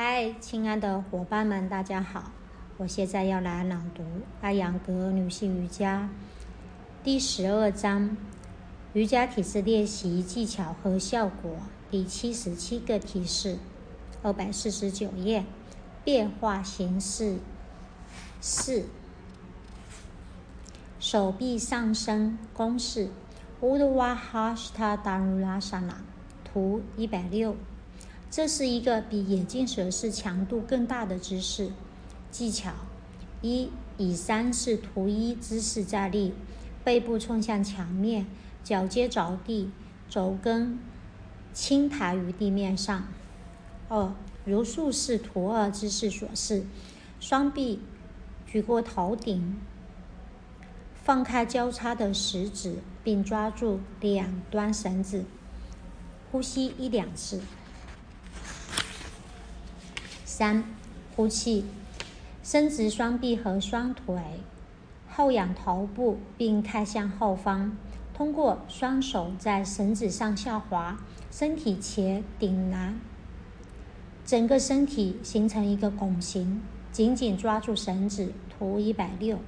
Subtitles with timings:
[0.00, 2.30] 嗨，亲爱的伙伴们，大家好！
[2.76, 4.04] 我现在要来朗读
[4.40, 6.08] 《艾扬格女性瑜伽》
[7.04, 8.16] 第十二章
[8.94, 11.56] “瑜伽体式练习技巧和效果”
[11.90, 13.58] 第七十七个提示，
[14.22, 15.44] 二百四十九页。
[16.04, 17.38] 变化形式
[18.40, 18.84] 四，
[21.00, 23.10] 手臂上升公式
[23.60, 25.60] u d v a h a s t a d a r u l a
[25.60, 25.96] s a n a
[26.44, 27.56] 图一百六。
[28.30, 31.70] 这是一个比眼镜蛇式强度更大的姿势。
[32.30, 32.72] 技巧：
[33.40, 36.34] 一、以三式图一姿势站立，
[36.84, 38.26] 背部冲向墙面，
[38.62, 39.70] 脚尖着地，
[40.10, 40.78] 肘跟
[41.54, 43.08] 轻抬于地面上。
[43.88, 44.12] 二、
[44.44, 46.66] 如数式图二姿势所示，
[47.18, 47.80] 双臂
[48.46, 49.56] 举过头顶，
[51.02, 55.24] 放开交叉的食指，并抓住两端绳子，
[56.30, 57.40] 呼吸一两次。
[60.38, 60.62] 三，
[61.16, 61.64] 呼气，
[62.44, 64.14] 伸直双臂和双腿，
[65.10, 67.76] 后仰头部并看向后方，
[68.14, 70.96] 通过双手在绳子上下滑，
[71.28, 73.00] 身体且顶南，
[74.24, 78.32] 整个身体形成一个拱形，紧紧抓住绳子。
[78.56, 79.40] 图一百六。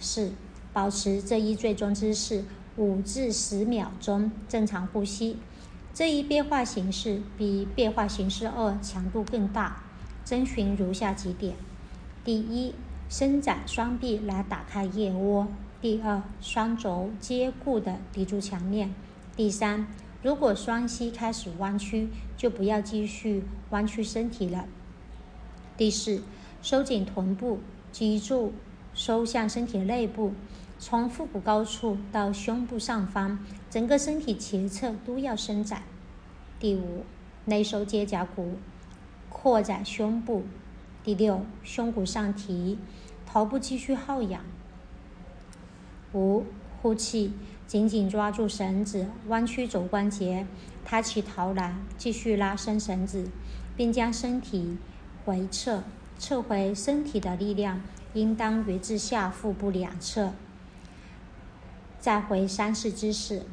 [0.00, 0.32] 四，
[0.72, 2.42] 保持这一最终姿势
[2.76, 5.38] 五至十秒钟，正常呼吸。
[5.94, 9.84] 这一变化形式比变化形式二强度更大。
[10.24, 11.54] 遵循如下几点：
[12.24, 12.74] 第一，
[13.08, 15.46] 伸展双臂来打开腋窝；
[15.80, 18.88] 第二，双肘接固地抵住墙面；
[19.36, 19.86] 第三，
[20.22, 24.64] 如果双膝开始弯曲，就不要继续弯曲身体了；
[25.76, 26.22] 第四，
[26.62, 27.60] 收紧臀部，
[27.92, 28.52] 脊柱
[28.94, 30.32] 收向身体内部，
[30.86, 33.38] 从腹股高处到胸部上方，
[33.70, 35.78] 整个身体前侧都要伸展；
[36.60, 37.06] 第五，
[37.46, 38.58] 内收肩胛骨。
[39.30, 40.42] 扩展胸部。
[41.02, 42.78] 第六，胸骨上提，
[43.24, 44.42] 头部继续后仰。
[46.12, 46.44] 五，
[46.82, 47.32] 呼气，
[47.66, 50.46] 紧紧抓住绳子，弯曲肘关节，
[50.84, 53.30] 抬起头来，继续拉伸绳子，
[53.74, 54.76] 并将身体
[55.24, 55.82] 回撤，
[56.18, 57.80] 撤回身体的力量
[58.12, 60.34] 应当源自下腹部两侧。
[62.04, 63.46] 再回三次姿势。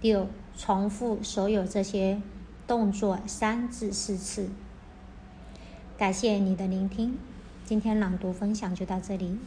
[0.00, 2.22] 六，重复所有这些。
[2.68, 4.48] 动作三至四次。
[5.98, 7.18] 感谢你的聆听，
[7.64, 9.38] 今天朗读分享就到这里。